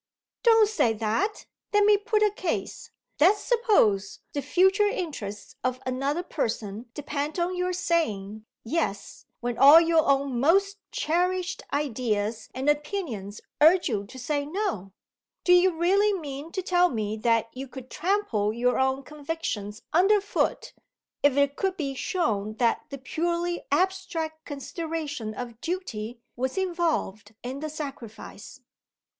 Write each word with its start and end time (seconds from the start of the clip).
"Don't 0.41 0.67
say 0.67 0.93
that! 0.93 1.45
Let 1.71 1.85
me 1.85 1.95
put 1.95 2.23
a 2.23 2.31
case. 2.31 2.89
Let's 3.19 3.41
suppose 3.43 4.21
the 4.33 4.41
future 4.41 4.87
interests 4.87 5.57
of 5.63 5.79
another 5.85 6.23
person 6.23 6.89
depend 6.95 7.37
on 7.37 7.55
your 7.55 7.71
saying, 7.71 8.47
Yes 8.63 9.27
when 9.41 9.59
all 9.59 9.79
your 9.79 10.03
own 10.09 10.39
most 10.39 10.79
cherished 10.91 11.61
ideas 11.71 12.49
and 12.55 12.67
opinions 12.67 13.41
urge 13.61 13.89
you 13.89 14.07
to 14.07 14.17
say, 14.17 14.43
No. 14.43 14.91
Do 15.43 15.53
you 15.53 15.77
really 15.77 16.19
mean 16.19 16.51
to 16.53 16.63
tell 16.63 16.89
me 16.89 17.15
that 17.17 17.51
you 17.53 17.67
could 17.67 17.91
trample 17.91 18.51
your 18.51 18.79
own 18.79 19.03
convictions 19.03 19.83
under 19.93 20.19
foot, 20.19 20.73
if 21.21 21.37
it 21.37 21.55
could 21.55 21.77
be 21.77 21.93
shown 21.93 22.55
that 22.55 22.85
the 22.89 22.97
purely 22.97 23.67
abstract 23.71 24.45
consideration 24.45 25.35
of 25.35 25.61
duty 25.61 26.19
was 26.35 26.57
involved 26.57 27.35
in 27.43 27.59
the 27.59 27.69
sacrifice?" 27.69 28.61